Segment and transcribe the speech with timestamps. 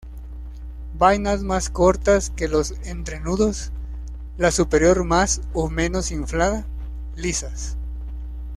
[0.97, 3.71] Vainas más cortas que los entrenudos,
[4.35, 6.65] la superior más o menos inflada,
[7.15, 7.77] lisas.